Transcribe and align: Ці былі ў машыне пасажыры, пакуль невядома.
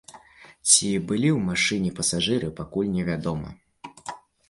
Ці 0.69 0.89
былі 1.11 1.29
ў 1.33 1.35
машыне 1.51 1.89
пасажыры, 2.01 2.53
пакуль 2.63 2.93
невядома. 2.99 3.49